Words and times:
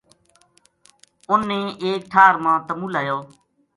اُنھ 1.29 1.45
نے 1.49 1.59
ایک 1.85 2.01
ٹھار 2.11 2.33
ما 2.43 2.53
تمو 2.67 2.87
لایو 2.93 3.19